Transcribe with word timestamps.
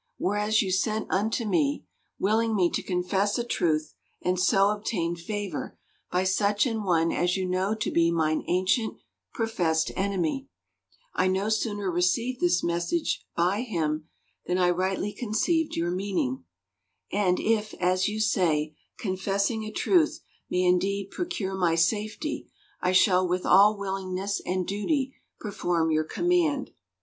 Whereas 0.17 0.63
you 0.63 0.71
sent 0.71 1.05
unto 1.11 1.45
me 1.45 1.85
(willing 2.17 2.55
me 2.55 2.71
to 2.71 2.81
confess 2.81 3.37
a 3.37 3.43
truth 3.43 3.93
and 4.19 4.39
so 4.39 4.69
obtain 4.71 5.15
favor) 5.15 5.77
by 6.11 6.23
such 6.23 6.65
an 6.65 6.81
one 6.81 7.11
as 7.11 7.37
you 7.37 7.45
know 7.47 7.75
to 7.75 7.91
be 7.91 8.09
mine 8.09 8.43
ancient, 8.47 8.97
professed 9.31 9.91
enemy; 9.95 10.47
I 11.13 11.27
no 11.27 11.49
sooner 11.49 11.91
received 11.91 12.39
this 12.41 12.63
message 12.63 13.23
by 13.37 13.61
him 13.61 14.09
than 14.47 14.57
I 14.57 14.71
rightly 14.71 15.13
conceived 15.13 15.75
your 15.75 15.91
meaning; 15.91 16.45
and 17.11 17.39
if, 17.39 17.75
as 17.75 18.07
you 18.07 18.19
say, 18.19 18.75
confessing 18.97 19.65
a 19.65 19.71
truth 19.71 20.21
may 20.49 20.63
indeed 20.63 21.11
procure 21.11 21.53
my 21.53 21.75
safety, 21.75 22.49
I 22.81 22.91
shall 22.91 23.27
with 23.27 23.45
all 23.45 23.77
willingness 23.77 24.41
and 24.47 24.65
duty 24.65 25.13
perform 25.39 25.91
your 25.91 26.05
command. 26.05 26.71